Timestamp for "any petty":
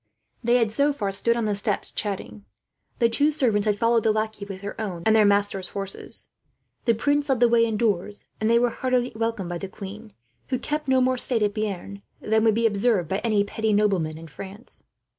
13.19-13.73